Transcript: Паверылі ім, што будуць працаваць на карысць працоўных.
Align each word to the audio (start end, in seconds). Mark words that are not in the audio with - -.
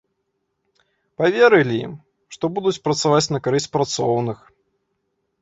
Паверылі 1.21 1.75
ім, 1.85 1.93
што 2.37 2.45
будуць 2.57 2.75
працаваць 2.89 3.31
на 3.35 3.43
карысць 3.51 3.71
працоўных. 3.79 4.37